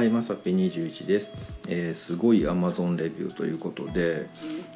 [0.00, 1.30] はい、まさぴ21です、
[1.68, 4.30] えーすごい Amazon レビューということで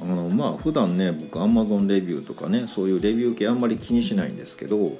[0.00, 4.96] あのまあ普段ね僕 Amazon レビューとかねそういうレビュー系あんまり気にしないんですけど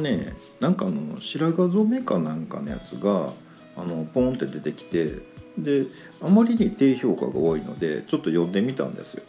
[0.00, 3.32] ねなんかあの白髪染めかなんかのやつが
[3.76, 5.14] あのポンって出てきて
[5.58, 5.86] で
[6.22, 9.24] あまりに低評価が多いのでちょっと読んでみたんですよ。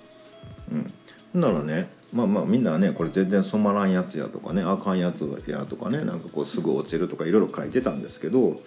[1.33, 8.61] う、んならねまあまあみんなねこれ全然染まらんやつやとかねあかんやつやとかねなんかこうすぐ落ちるとかいろいろ書いてたんですけど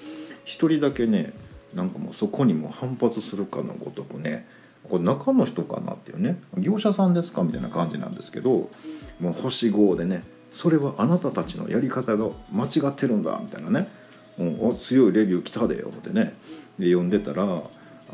[0.45, 1.33] 一人だけね
[1.75, 4.47] なんかもうそこにも反発するかのごとくね
[4.89, 8.71] これ中の人かなっていうね業者さんですかみたいな感じなんですけど
[9.21, 13.89] もう星5でねそれはあなたたちのやり方が間違ってるんだみたいなね
[14.37, 16.35] もう強いレビュー来たでよってね
[16.79, 17.47] で読んでたらあ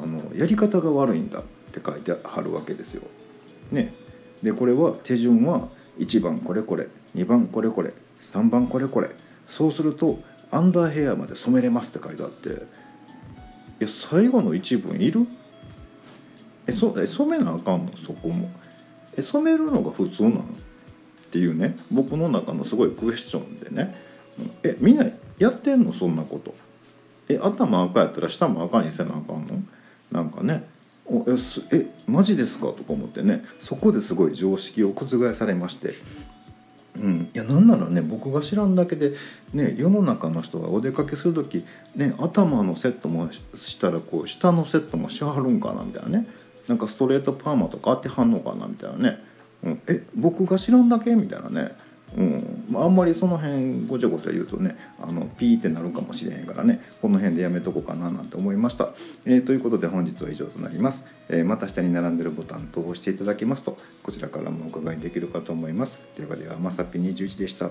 [0.06, 3.02] のやり方が悪いんだって書いてあるわけですよ。
[3.72, 3.92] ね、
[4.42, 9.10] でこれは手順は1番これこれ2番これこれ3番これこれ
[9.46, 12.52] そうするとアンダーヘアまで染めれますって書いてあってい
[13.80, 15.26] や最後の一文いる？
[16.66, 17.96] えそえ染めなあかんの？
[17.96, 18.50] そこも。
[19.16, 20.40] え染めるのが普通なの？
[20.40, 20.44] っ
[21.30, 21.76] ていうね。
[21.90, 23.94] 僕の中のすごいクエスチョンでね。
[24.38, 25.06] うんえみんな
[25.38, 25.92] やってんの？
[25.92, 26.54] そんなこと。
[27.28, 29.62] え頭赤やったら下も赤にせなあかんの？
[30.10, 30.68] なんかね。
[31.06, 32.66] おえすえマジですか？
[32.68, 33.44] とか思ってね。
[33.60, 35.94] そこですごい常識を覆されまして。
[37.00, 39.12] うん、いやなんならね僕が知らんだけで、
[39.52, 46.26] ね、世の中の人がお出かけする時、ね、頭のセットもしたらこう下のセットもしはるんかなみたいなね。
[46.66, 49.18] なんかストレートパーマとか当てはんのかなみたいなね、
[49.64, 51.72] うん、え僕が知らんだけみたいなね、
[52.74, 58.90] あ、んまりその辺ごちゃごちゃ言うとねあのピーってなるかもしれへんからねこの辺でやめとこうかななんて思いました、
[59.24, 65.98] えーということで本日は以上となります、えーまた下に並んでるボタンと押していただけますとこちらからもお伺いできるかと思います。
[66.16, 67.70] ではではまさぴ21でした。